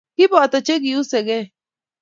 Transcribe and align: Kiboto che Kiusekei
Kiboto 0.15 0.57
che 0.65 0.75
Kiusekei 0.83 1.43